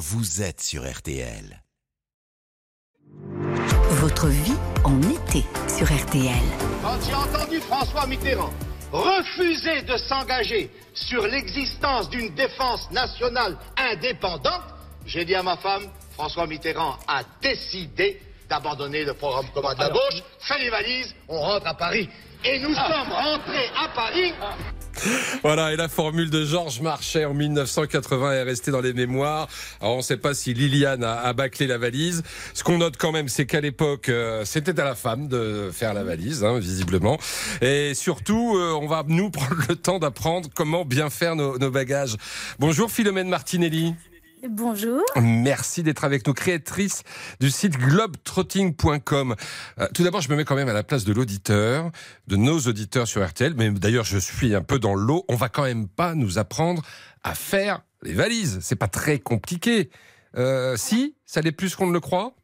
vous 0.00 0.40
êtes 0.40 0.62
sur 0.62 0.90
RTL. 0.90 1.62
Votre 4.00 4.28
vie 4.28 4.56
en 4.82 4.98
été 5.02 5.44
sur 5.68 5.86
RTL. 5.86 6.42
Quand 6.82 6.98
j'ai 7.06 7.12
entendu 7.14 7.60
François 7.60 8.06
Mitterrand 8.06 8.50
refuser 8.92 9.82
de 9.82 9.98
s'engager 9.98 10.70
sur 10.94 11.26
l'existence 11.26 12.08
d'une 12.08 12.34
défense 12.34 12.90
nationale 12.90 13.58
indépendante, 13.76 14.62
j'ai 15.04 15.26
dit 15.26 15.34
à 15.34 15.42
ma 15.42 15.58
femme, 15.58 15.82
François 16.14 16.46
Mitterrand 16.46 16.96
a 17.06 17.22
décidé 17.42 18.22
d'abandonner 18.48 19.04
le 19.04 19.12
programme 19.12 19.50
commun 19.52 19.74
de 19.74 19.80
la 19.80 19.90
gauche, 19.90 20.22
fait 20.38 20.60
les 20.60 20.70
valises, 20.70 21.14
on 21.28 21.40
rentre 21.40 21.66
à 21.66 21.74
Paris. 21.74 22.08
Et 22.42 22.58
nous 22.60 22.74
sommes 22.74 23.12
rentrés 23.12 23.68
à 23.76 23.88
Paris 23.88 24.32
Voilà, 25.42 25.72
et 25.72 25.76
la 25.76 25.88
formule 25.88 26.30
de 26.30 26.44
Georges 26.44 26.80
Marchais 26.80 27.24
en 27.24 27.34
1980 27.34 28.32
est 28.32 28.42
restée 28.42 28.70
dans 28.70 28.80
les 28.80 28.92
mémoires. 28.92 29.48
Alors 29.80 29.94
on 29.94 29.98
ne 29.98 30.02
sait 30.02 30.16
pas 30.16 30.34
si 30.34 30.54
Liliane 30.54 31.04
a, 31.04 31.20
a 31.20 31.32
bâclé 31.32 31.66
la 31.66 31.78
valise. 31.78 32.22
Ce 32.54 32.64
qu'on 32.64 32.78
note 32.78 32.96
quand 32.96 33.12
même, 33.12 33.28
c'est 33.28 33.46
qu'à 33.46 33.60
l'époque, 33.60 34.08
euh, 34.08 34.44
c'était 34.44 34.78
à 34.80 34.84
la 34.84 34.94
femme 34.94 35.28
de 35.28 35.70
faire 35.72 35.94
la 35.94 36.04
valise, 36.04 36.44
hein, 36.44 36.58
visiblement. 36.58 37.18
Et 37.62 37.94
surtout, 37.94 38.56
euh, 38.56 38.78
on 38.80 38.86
va 38.86 39.04
nous 39.06 39.30
prendre 39.30 39.62
le 39.68 39.76
temps 39.76 39.98
d'apprendre 39.98 40.48
comment 40.54 40.84
bien 40.84 41.10
faire 41.10 41.36
nos, 41.36 41.58
nos 41.58 41.70
bagages. 41.70 42.16
Bonjour 42.58 42.90
Philomène 42.90 43.28
Martinelli. 43.28 43.94
Bonjour. 44.48 45.02
Merci 45.20 45.82
d'être 45.82 46.04
avec 46.04 46.26
nous, 46.26 46.32
créatrice 46.32 47.02
du 47.40 47.50
site 47.50 47.76
globetrotting.com. 47.76 49.36
Euh, 49.78 49.88
tout 49.92 50.02
d'abord, 50.02 50.22
je 50.22 50.30
me 50.30 50.36
mets 50.36 50.44
quand 50.44 50.54
même 50.54 50.68
à 50.68 50.72
la 50.72 50.82
place 50.82 51.04
de 51.04 51.12
l'auditeur, 51.12 51.90
de 52.26 52.36
nos 52.36 52.58
auditeurs 52.60 53.06
sur 53.06 53.26
RTL, 53.26 53.52
mais 53.54 53.70
d'ailleurs, 53.70 54.04
je 54.04 54.16
suis 54.16 54.54
un 54.54 54.62
peu 54.62 54.78
dans 54.78 54.94
l'eau. 54.94 55.24
On 55.28 55.36
va 55.36 55.50
quand 55.50 55.64
même 55.64 55.88
pas 55.88 56.14
nous 56.14 56.38
apprendre 56.38 56.82
à 57.22 57.34
faire 57.34 57.82
les 58.02 58.14
valises. 58.14 58.60
C'est 58.62 58.76
pas 58.76 58.88
très 58.88 59.18
compliqué. 59.18 59.90
Euh, 60.36 60.74
si, 60.76 61.16
ça 61.26 61.42
l'est 61.42 61.52
plus 61.52 61.76
qu'on 61.76 61.88
ne 61.88 61.92
le 61.92 62.00
croit? 62.00 62.34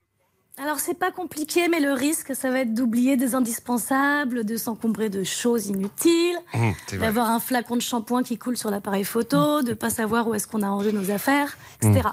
Alors 0.63 0.81
c'est 0.81 0.99
pas 0.99 1.11
compliqué, 1.11 1.69
mais 1.69 1.81
le 1.81 1.93
risque, 1.93 2.35
ça 2.35 2.51
va 2.51 2.61
être 2.61 2.73
d'oublier 2.73 3.17
des 3.19 3.35
indispensables, 3.35 4.45
de 4.45 4.57
s'encombrer 4.57 5.11
de 5.11 5.23
choses 5.23 5.67
inutiles, 5.67 6.39
Mmh, 6.55 6.99
d'avoir 6.99 7.31
un 7.31 7.41
flacon 7.41 7.77
de 7.77 7.83
shampoing 7.83 8.23
qui 8.23 8.39
coule 8.39 8.57
sur 8.57 8.71
l'appareil 8.71 9.05
photo, 9.05 9.61
de 9.63 9.75
pas 9.75 9.91
savoir 9.91 10.27
où 10.29 10.35
est-ce 10.35 10.47
qu'on 10.47 10.63
a 10.63 10.69
rangé 10.69 10.93
nos 10.93 11.11
affaires, 11.11 11.57
etc. 11.83 12.09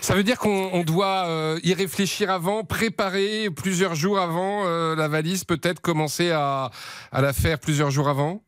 Ça 0.00 0.14
veut 0.14 0.22
dire 0.22 0.38
qu'on 0.38 0.70
on 0.72 0.82
doit 0.82 1.26
euh, 1.26 1.58
y 1.62 1.74
réfléchir 1.74 2.30
avant, 2.30 2.64
préparer 2.64 3.50
plusieurs 3.50 3.94
jours 3.94 4.18
avant 4.18 4.62
euh, 4.64 4.94
la 4.94 5.08
valise, 5.08 5.44
peut-être 5.44 5.80
commencer 5.80 6.30
à, 6.30 6.70
à 7.12 7.20
la 7.20 7.32
faire 7.32 7.58
plusieurs 7.58 7.90
jours 7.90 8.08
avant? 8.08 8.42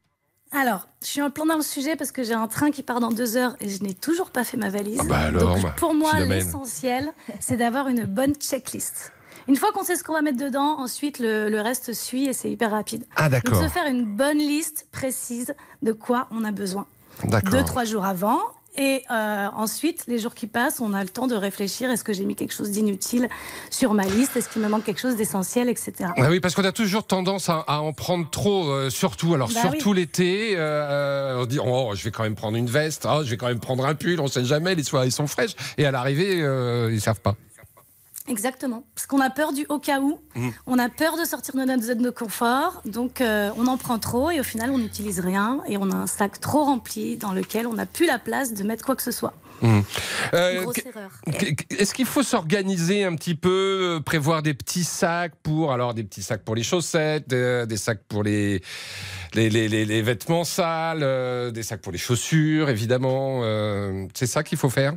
Alors, 0.52 0.86
je 1.02 1.08
suis 1.08 1.22
en 1.22 1.30
plein 1.30 1.44
dans 1.46 1.56
le 1.56 1.62
sujet 1.62 1.96
parce 1.96 2.12
que 2.12 2.22
j'ai 2.22 2.32
un 2.32 2.46
train 2.48 2.70
qui 2.70 2.82
part 2.82 3.00
dans 3.00 3.10
deux 3.10 3.36
heures 3.36 3.56
et 3.60 3.68
je 3.68 3.82
n'ai 3.82 3.94
toujours 3.94 4.30
pas 4.30 4.44
fait 4.44 4.56
ma 4.56 4.70
valise. 4.70 4.98
Ah 5.02 5.04
bah 5.08 5.18
alors, 5.18 5.54
Donc, 5.54 5.62
bah, 5.62 5.74
pour 5.76 5.92
moi, 5.92 6.12
l'essentiel, 6.20 7.12
c'est 7.40 7.56
d'avoir 7.56 7.88
une 7.88 8.04
bonne 8.04 8.34
checklist. 8.34 9.12
Une 9.48 9.56
fois 9.56 9.70
qu'on 9.72 9.84
sait 9.84 9.96
ce 9.96 10.02
qu'on 10.04 10.14
va 10.14 10.22
mettre 10.22 10.38
dedans, 10.38 10.76
ensuite 10.78 11.18
le, 11.18 11.48
le 11.48 11.60
reste 11.60 11.92
suit 11.92 12.26
et 12.26 12.32
c'est 12.32 12.50
hyper 12.50 12.70
rapide. 12.70 13.04
Ah 13.16 13.28
Donc 13.28 13.42
d'accord, 13.44 13.62
se 13.62 13.68
faire 13.68 13.86
une 13.86 14.04
bonne 14.04 14.38
liste 14.38 14.86
précise 14.92 15.54
de 15.82 15.92
quoi 15.92 16.26
on 16.30 16.44
a 16.44 16.50
besoin. 16.50 16.86
d'accord. 17.24 17.50
deux, 17.52 17.64
trois 17.64 17.84
jours 17.84 18.04
avant. 18.04 18.40
Et 18.78 19.04
euh, 19.10 19.46
ensuite, 19.56 20.04
les 20.06 20.18
jours 20.18 20.34
qui 20.34 20.46
passent, 20.46 20.80
on 20.80 20.92
a 20.92 21.02
le 21.02 21.08
temps 21.08 21.26
de 21.26 21.34
réfléchir. 21.34 21.90
Est-ce 21.90 22.04
que 22.04 22.12
j'ai 22.12 22.26
mis 22.26 22.34
quelque 22.34 22.52
chose 22.52 22.70
d'inutile 22.72 23.30
sur 23.70 23.94
ma 23.94 24.02
liste? 24.04 24.36
Est-ce 24.36 24.50
qu'il 24.50 24.60
me 24.60 24.68
manque 24.68 24.84
quelque 24.84 25.00
chose 25.00 25.16
d'essentiel, 25.16 25.70
etc. 25.70 25.92
Ah 26.14 26.28
oui, 26.28 26.40
parce 26.40 26.54
qu'on 26.54 26.64
a 26.64 26.72
toujours 26.72 27.06
tendance 27.06 27.48
à, 27.48 27.64
à 27.68 27.78
en 27.78 27.94
prendre 27.94 28.28
trop, 28.28 28.68
euh, 28.68 28.90
surtout. 28.90 29.32
Alors, 29.32 29.48
Bah 29.50 29.62
surtout 29.62 29.94
l'été, 29.94 30.56
euh, 30.58 31.40
on 31.40 31.46
dit 31.46 31.58
oh, 31.58 31.92
je 31.94 32.04
vais 32.04 32.10
quand 32.10 32.24
même 32.24 32.34
prendre 32.34 32.58
une 32.58 32.68
veste, 32.68 33.08
oh, 33.10 33.22
je 33.24 33.30
vais 33.30 33.38
quand 33.38 33.48
même 33.48 33.60
prendre 33.60 33.86
un 33.86 33.94
pull, 33.94 34.20
on 34.20 34.26
sait 34.26 34.44
jamais, 34.44 34.74
les 34.74 34.84
soirées 34.84 35.10
sont 35.10 35.26
fraîches. 35.26 35.54
Et 35.78 35.86
à 35.86 35.90
l'arrivée, 35.90 36.40
ils 36.92 37.00
savent 37.00 37.20
pas. 37.22 37.34
Exactement. 38.28 38.84
Parce 38.94 39.06
qu'on 39.06 39.20
a 39.20 39.30
peur 39.30 39.52
du 39.52 39.66
au 39.68 39.78
cas 39.78 40.00
où. 40.00 40.18
Mmh. 40.34 40.48
On 40.66 40.78
a 40.78 40.88
peur 40.88 41.16
de 41.16 41.24
sortir 41.24 41.54
de 41.54 41.62
notre 41.64 41.82
zone 41.84 42.02
de 42.02 42.10
confort. 42.10 42.82
Donc, 42.84 43.20
euh, 43.20 43.50
on 43.56 43.66
en 43.66 43.76
prend 43.76 43.98
trop 43.98 44.30
et 44.30 44.40
au 44.40 44.44
final, 44.44 44.70
on 44.70 44.78
n'utilise 44.78 45.20
rien. 45.20 45.60
Et 45.68 45.76
on 45.76 45.90
a 45.90 45.94
un 45.94 46.06
sac 46.06 46.40
trop 46.40 46.64
rempli 46.64 47.16
dans 47.16 47.32
lequel 47.32 47.66
on 47.66 47.74
n'a 47.74 47.86
plus 47.86 48.06
la 48.06 48.18
place 48.18 48.52
de 48.54 48.62
mettre 48.64 48.84
quoi 48.84 48.96
que 48.96 49.02
ce 49.02 49.10
soit. 49.12 49.34
Euh, 49.62 50.62
Grosse 50.62 50.76
erreur. 50.84 51.10
Est-ce 51.70 51.94
qu'il 51.94 52.04
faut 52.04 52.22
s'organiser 52.22 53.04
un 53.04 53.14
petit 53.16 53.34
peu, 53.34 53.96
euh, 53.96 54.00
prévoir 54.00 54.42
des 54.42 54.52
petits 54.52 54.84
sacs 54.84 55.32
pour, 55.42 55.72
alors 55.72 55.94
des 55.94 56.04
petits 56.04 56.22
sacs 56.22 56.42
pour 56.44 56.54
les 56.54 56.62
chaussettes, 56.62 57.32
euh, 57.32 57.64
des 57.64 57.78
sacs 57.78 58.02
pour 58.06 58.22
les 58.22 58.60
les, 59.34 59.48
les, 59.48 59.66
les- 59.68 59.86
les 59.86 60.02
vêtements 60.02 60.44
sales, 60.44 61.52
des 61.52 61.62
sacs 61.62 61.80
pour 61.80 61.92
les 61.92 61.98
chaussures, 61.98 62.68
évidemment. 62.68 63.40
c'est 64.14 64.26
ça 64.26 64.42
qu'il 64.42 64.58
faut 64.58 64.68
faire? 64.70 64.94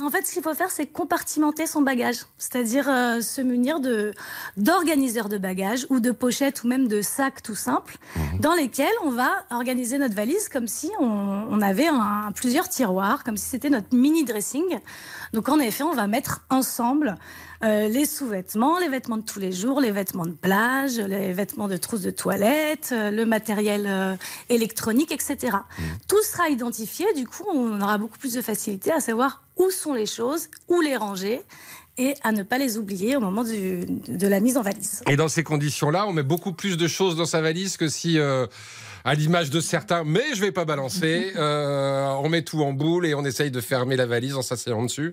En 0.00 0.10
fait, 0.10 0.26
ce 0.26 0.32
qu'il 0.32 0.42
faut 0.42 0.54
faire, 0.54 0.70
c'est 0.70 0.86
compartimenter 0.86 1.66
son 1.66 1.82
bagage, 1.82 2.18
c'est-à-dire 2.36 2.88
euh, 2.88 3.20
se 3.20 3.40
munir 3.40 3.80
de 3.80 4.12
d'organiseurs 4.56 5.28
de 5.28 5.38
bagages 5.38 5.86
ou 5.90 5.98
de 5.98 6.12
pochettes 6.12 6.62
ou 6.62 6.68
même 6.68 6.86
de 6.86 7.02
sacs 7.02 7.42
tout 7.42 7.56
simples, 7.56 7.96
dans 8.38 8.54
lesquels 8.54 8.86
on 9.02 9.10
va 9.10 9.30
organiser 9.50 9.98
notre 9.98 10.14
valise 10.14 10.48
comme 10.48 10.68
si 10.68 10.90
on, 11.00 11.46
on 11.50 11.60
avait 11.60 11.88
un, 11.88 12.30
plusieurs 12.32 12.68
tiroirs, 12.68 13.24
comme 13.24 13.36
si 13.36 13.46
c'était 13.46 13.70
notre 13.70 13.94
mini 13.94 14.24
dressing. 14.24 14.78
Donc 15.32 15.48
en 15.48 15.58
effet, 15.58 15.82
on 15.82 15.94
va 15.94 16.06
mettre 16.06 16.44
ensemble 16.48 17.16
euh, 17.64 17.88
les 17.88 18.04
sous-vêtements, 18.06 18.78
les 18.78 18.88
vêtements 18.88 19.16
de 19.16 19.22
tous 19.22 19.40
les 19.40 19.50
jours, 19.52 19.80
les 19.80 19.90
vêtements 19.90 20.26
de 20.26 20.32
plage, 20.32 20.98
les 20.98 21.32
vêtements 21.32 21.66
de 21.68 21.76
trousse 21.76 22.02
de 22.02 22.10
toilette, 22.10 22.90
euh, 22.92 23.10
le 23.10 23.26
matériel 23.26 23.84
euh, 23.86 24.14
électronique, 24.48 25.10
etc. 25.12 25.56
Tout 26.08 26.22
sera 26.22 26.48
identifié, 26.48 27.06
du 27.16 27.26
coup, 27.26 27.44
on 27.52 27.80
aura 27.80 27.98
beaucoup 27.98 28.18
plus 28.18 28.34
de 28.34 28.42
facilité 28.42 28.92
à 28.92 29.00
savoir 29.00 29.42
où 29.56 29.70
sont 29.70 29.92
les 29.92 30.06
choses, 30.06 30.48
où 30.68 30.80
les 30.80 30.96
ranger 30.96 31.42
et 32.00 32.14
à 32.22 32.30
ne 32.30 32.44
pas 32.44 32.58
les 32.58 32.78
oublier 32.78 33.16
au 33.16 33.20
moment 33.20 33.42
du- 33.42 33.84
de 34.06 34.28
la 34.28 34.38
mise 34.38 34.56
en 34.56 34.62
valise. 34.62 35.02
Et 35.08 35.16
dans 35.16 35.26
ces 35.28 35.42
conditions-là, 35.42 36.06
on 36.06 36.12
met 36.12 36.22
beaucoup 36.22 36.52
plus 36.52 36.76
de 36.76 36.86
choses 36.86 37.16
dans 37.16 37.26
sa 37.26 37.40
valise 37.40 37.76
que 37.76 37.88
si, 37.88 38.20
euh, 38.20 38.46
à 39.04 39.14
l'image 39.14 39.50
de 39.50 39.58
certains, 39.60 40.04
mais 40.04 40.22
je 40.34 40.40
vais 40.40 40.52
pas 40.52 40.64
balancer, 40.64 41.32
euh, 41.36 42.06
on 42.22 42.28
met 42.28 42.42
tout 42.42 42.62
en 42.62 42.72
boule 42.72 43.04
et 43.04 43.14
on 43.16 43.24
essaye 43.24 43.50
de 43.50 43.60
fermer 43.60 43.96
la 43.96 44.06
valise 44.06 44.36
en 44.36 44.42
s'asseyant 44.42 44.84
dessus. 44.84 45.12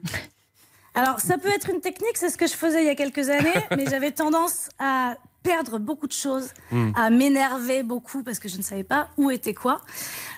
Alors, 0.96 1.20
ça 1.20 1.38
peut 1.38 1.50
être 1.50 1.70
une 1.70 1.82
technique, 1.82 2.16
c'est 2.16 2.30
ce 2.30 2.38
que 2.38 2.48
je 2.48 2.54
faisais 2.54 2.82
il 2.84 2.88
y 2.88 2.90
a 2.90 2.96
quelques 2.96 3.30
années, 3.30 3.54
mais 3.78 3.86
j'avais 3.90 4.12
tendance 4.12 4.70
à 4.80 5.16
perdre 5.44 5.78
beaucoup 5.78 6.08
de 6.08 6.12
choses, 6.12 6.48
à 6.96 7.12
m'énerver 7.12 7.84
beaucoup 7.84 8.24
parce 8.24 8.40
que 8.40 8.50
je 8.50 8.58
ne 8.58 8.64
savais 8.64 8.84
pas 8.84 9.10
où 9.18 9.30
était 9.30 9.54
quoi. 9.54 9.80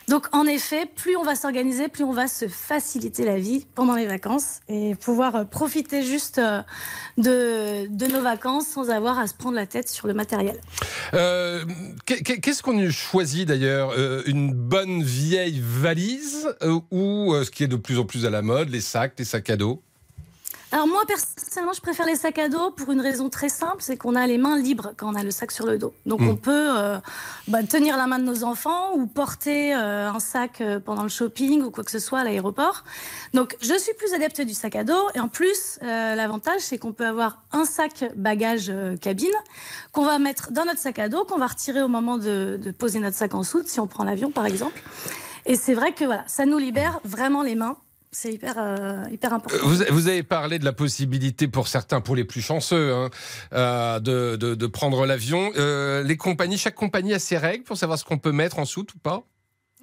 Donc, 0.09 0.25
en 0.34 0.45
effet, 0.45 0.85
plus 0.85 1.16
on 1.16 1.23
va 1.23 1.35
s'organiser, 1.35 1.88
plus 1.88 2.03
on 2.03 2.12
va 2.12 2.28
se 2.28 2.50
faciliter 2.50 3.23
la 3.23 3.38
vie 3.38 3.66
pendant 3.73 3.95
les 3.95 4.06
vacances 4.06 4.59
et 4.68 4.95
pouvoir 4.95 5.35
euh, 5.35 5.44
profiter 5.45 6.01
juste 6.03 6.40
euh, 6.40 6.62
de, 7.18 7.88
de 7.88 8.06
nos 8.12 8.22
vacances 8.22 8.68
sans 8.68 8.89
avoir 8.89 9.18
à 9.18 9.28
se 9.28 9.34
prendre 9.34 9.56
la 9.56 9.66
tête 9.66 9.88
sur 9.88 10.07
le 10.07 10.13
matériel. 10.13 10.59
Euh, 11.13 11.63
qu'est- 12.06 12.22
qu'est- 12.22 12.39
Qu'est-ce 12.41 12.62
qu'on 12.62 12.89
choisit 12.89 13.47
d'ailleurs 13.47 13.94
Une 14.28 14.51
bonne 14.53 15.03
vieille 15.03 15.62
valise 15.63 16.50
ou 16.91 17.34
ce 17.45 17.50
qui 17.50 17.63
est 17.63 17.68
de 17.69 17.78
plus 17.78 17.97
en 17.97 18.03
plus 18.03 18.25
à 18.25 18.29
la 18.29 18.41
mode, 18.41 18.69
les 18.69 18.81
sacs, 18.81 19.13
les 19.18 19.25
sacs 19.25 19.50
à 19.50 19.56
dos? 19.56 19.81
Alors 20.73 20.85
moi 20.85 21.03
personnellement 21.07 21.72
je 21.72 21.79
préfère 21.79 22.05
les 22.05 22.17
sacs 22.17 22.38
à 22.39 22.50
dos 22.50 22.72
pour 22.72 22.91
une 22.91 23.00
raison 23.00 23.29
très 23.29 23.47
simple, 23.47 23.78
c'est 23.79 23.95
qu'on 23.95 24.16
a 24.16 24.28
les 24.28 24.38
mains 24.38 24.59
libres 24.59 24.91
quand 24.97 25.09
on 25.09 25.16
a 25.16 25.23
le 25.23 25.31
sac 25.31 25.51
sur 25.53 25.66
le 25.66 25.78
dos. 25.78 25.94
Donc 26.05 26.19
Mm. 26.19 26.28
on 26.28 26.35
peut 26.35 26.78
euh, 26.78 26.97
bah, 27.47 27.63
tenir 27.63 27.95
la 27.95 28.05
main 28.05 28.19
de 28.19 28.25
nos 28.25 28.44
enfants 28.44 28.94
ou 28.95 29.07
porter 29.07 29.73
euh, 29.73 30.09
un 30.11 30.19
sac 30.19 30.59
euh, 30.59 30.81
pendant 30.81 31.03
le 31.03 31.09
shopping 31.09 31.61
ou 31.63 31.72
quoi 31.72 31.85
que 31.85 31.91
ce 31.91 32.00
soit 32.00 32.19
à 32.19 32.23
l'aéroport. 32.25 32.83
Donc 33.33 33.56
je 33.61 33.73
suis 33.79 33.94
plus 33.94 34.13
adepte 34.13 34.41
du 34.41 34.53
sac 34.53 34.75
à 34.75 34.83
dos 34.83 35.07
et 35.16 35.22
en 35.22 35.29
plus 35.29 35.79
euh, 35.83 36.16
l'avantage 36.16 36.59
c'est 36.59 36.77
qu'on 36.77 36.91
peut 36.91 37.07
avoir 37.07 37.44
un 37.53 37.63
sac 37.63 38.03
bagage 38.17 38.69
cabine 39.00 39.29
qu'on 39.94 40.03
va 40.03 40.19
mettre 40.19 40.51
dans 40.51 40.66
notre 40.66 40.79
sac 40.79 41.00
à 41.00 41.07
dos, 41.07 41.23
qu'on 41.23 41.38
va 41.38 41.47
retirer 41.47 41.81
au 41.81 41.88
moment 41.88 42.17
de, 42.17 42.59
de 42.61 42.72
poser 42.72 43.00
notre 43.00 43.16
sac 43.16 43.33
en 43.35 43.44
soute 43.44 43.69
si 43.69 43.79
on 43.79 43.88
prend 43.88 44.03
l'avion 44.03 44.31
par 44.31 44.45
exemple. 44.45 44.81
Et 45.45 45.56
c'est 45.56 45.73
vrai 45.73 45.94
que 45.94 46.03
voilà, 46.03 46.25
ça 46.27 46.45
nous 46.45 46.57
libère 46.57 47.00
vraiment 47.06 47.41
les 47.41 47.56
mains. 47.56 47.77
C'est 48.12 48.34
hyper, 48.34 48.56
euh, 48.57 49.03
hyper 49.12 49.34
important. 49.34 49.57
Vous, 49.68 49.84
vous 49.90 50.07
avez 50.07 50.23
parlé 50.23 50.59
de 50.59 50.66
la 50.66 50.73
possibilité 50.73 51.48
pour 51.48 51.68
certains, 51.68 52.01
pour 52.01 52.15
les 52.15 52.24
plus 52.24 52.42
chanceux, 52.42 52.94
hein, 52.94 53.09
euh, 53.54 54.00
de, 54.00 54.36
de- 54.38 54.68
prendre 54.68 55.06
l'avion. 55.06 55.51
Euh, 55.57 56.04
les 56.04 56.18
compagnies, 56.18 56.57
chaque 56.57 56.75
compagnie 56.75 57.13
a 57.13 57.19
ses 57.19 57.38
règles 57.38 57.63
pour 57.63 57.77
savoir 57.77 57.98
ce 58.00 58.06
qu'on 58.06 58.18
peut 58.18 58.31
mettre 58.31 58.59
en 58.59 58.65
soute 58.65 58.94
ou 58.95 59.00
pas? 59.00 59.24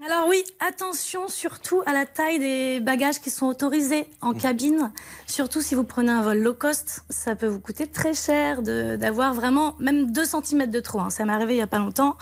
Alors 0.07 0.29
oui, 0.29 0.45
attention 0.61 1.29
surtout 1.29 1.83
à 1.87 1.95
la 1.95 2.05
taille 2.05 2.39
des 2.39 2.81
bagages 2.81 3.21
qui 3.21 3.31
sont 3.31 3.47
autorisés 3.47 4.07
en 4.21 4.35
cabine. 4.35 4.93
Surtout 5.27 5.63
si 5.63 5.75
vous 5.75 5.85
prenez 5.85 6.13
un 6.13 6.21
vol 6.21 6.39
low 6.41 6.53
cost, 6.53 7.01
ça 7.09 7.35
peut 7.35 7.47
vous 7.47 7.59
coûter 7.59 7.87
très 7.87 8.13
cher 8.13 8.61
d'avoir 8.61 9.33
vraiment 9.33 9.75
même 9.79 10.13
2 10.13 10.25
cm 10.27 10.67
de 10.71 10.81
trop. 10.81 11.01
hein. 11.01 11.09
Ça 11.09 11.25
m'est 11.25 11.33
arrivé 11.33 11.55
il 11.55 11.59
y 11.59 11.63
a 11.63 11.67
pas 11.67 11.79
longtemps. 11.79 12.19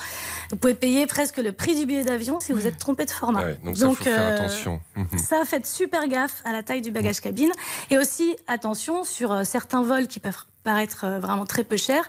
Vous 0.50 0.56
pouvez 0.58 0.75
payer 0.75 1.08
presque 1.08 1.38
le 1.38 1.50
prix 1.50 1.75
du 1.75 1.84
billet 1.84 2.05
d'avion 2.05 2.38
si 2.38 2.52
vous 2.52 2.69
êtes 2.69 2.79
trompé 2.79 3.05
de 3.05 3.11
format. 3.11 3.43
Ouais, 3.44 3.58
Donc 3.64 3.76
ça, 3.76 3.88
faut 3.88 3.94
faire 3.94 4.20
euh, 4.20 4.37
attention. 4.37 4.81
Mhm. 4.94 5.19
ça, 5.19 5.44
faites 5.44 5.67
super 5.67 6.06
gaffe 6.06 6.40
à 6.44 6.52
la 6.52 6.62
taille 6.62 6.82
du 6.82 6.93
bagage 6.93 7.20
cabine. 7.20 7.50
Et 7.90 7.99
aussi, 7.99 8.37
attention 8.46 9.02
sur 9.02 9.32
euh, 9.32 9.43
certains 9.44 9.82
vols 9.82 10.06
qui 10.06 10.20
peuvent 10.20 10.44
paraître 10.64 11.04
euh, 11.04 11.18
vraiment 11.20 11.46
très 11.46 11.64
peu 11.64 11.76
chers. 11.76 12.04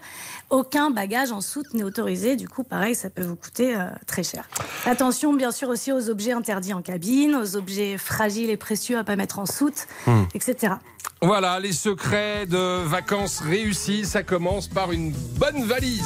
Aucun 0.50 0.90
bagage 0.90 1.32
en 1.32 1.40
soute 1.40 1.74
n'est 1.74 1.82
autorisé. 1.84 2.36
Du 2.36 2.48
coup, 2.48 2.62
pareil, 2.64 2.94
ça 2.94 3.10
peut 3.10 3.22
vous 3.22 3.36
coûter 3.36 3.74
euh, 3.76 3.86
très 4.06 4.22
cher. 4.22 4.48
Attention, 4.86 5.32
bien 5.32 5.50
sûr, 5.50 5.68
aussi 5.68 5.92
aux 5.92 6.10
objets 6.10 6.32
interdits 6.32 6.72
en 6.74 6.82
cabine, 6.82 7.34
aux 7.34 7.56
objets 7.56 7.98
fragiles 7.98 8.50
et 8.50 8.56
précieux 8.56 8.98
à 8.98 9.04
pas 9.04 9.16
mettre 9.16 9.38
en 9.38 9.46
soute, 9.46 9.86
Hmm. 10.06 10.24
etc. 10.34 10.74
Voilà, 11.22 11.58
les 11.60 11.72
secrets 11.72 12.44
de 12.46 12.82
vacances 12.84 13.40
réussies, 13.40 14.04
ça 14.04 14.22
commence 14.22 14.68
par 14.68 14.92
une 14.92 15.12
bonne 15.38 15.64
valise. 15.64 16.04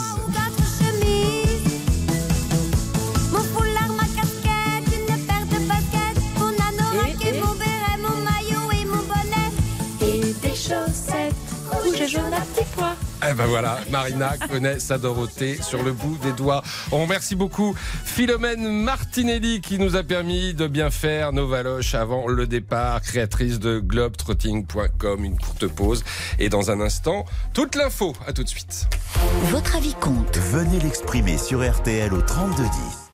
Eh 13.30 13.34
ben 13.34 13.46
voilà, 13.46 13.78
Marina 13.90 14.36
connaît 14.48 14.78
sa 14.78 14.96
Dorothée 14.96 15.58
sur 15.60 15.82
le 15.82 15.92
bout 15.92 16.16
des 16.22 16.32
doigts. 16.32 16.62
On 16.92 17.02
remercie 17.02 17.36
beaucoup 17.36 17.74
Philomène 18.04 18.66
Martinelli 18.66 19.60
qui 19.60 19.78
nous 19.78 19.96
a 19.96 20.02
permis 20.02 20.54
de 20.54 20.66
bien 20.66 20.88
faire 20.90 21.32
nos 21.32 21.46
valoches 21.46 21.94
avant 21.94 22.26
le 22.28 22.46
départ, 22.46 23.02
créatrice 23.02 23.58
de 23.58 23.80
globetrotting.com. 23.80 25.24
Une 25.24 25.36
courte 25.36 25.66
pause 25.66 26.04
et 26.38 26.48
dans 26.48 26.70
un 26.70 26.80
instant, 26.80 27.26
toute 27.52 27.74
l'info. 27.74 28.14
À 28.26 28.32
tout 28.32 28.44
de 28.44 28.48
suite. 28.48 28.88
Votre 29.50 29.76
avis 29.76 29.94
compte. 29.94 30.38
Venez 30.38 30.80
l'exprimer 30.80 31.36
sur 31.36 31.68
RTL 31.68 32.14
au 32.14 32.22
3210. 32.22 33.07